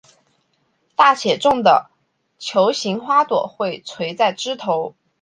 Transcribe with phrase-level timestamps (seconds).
[0.95, 1.91] 大且重的
[2.39, 4.95] 球形花朵会垂在枝头。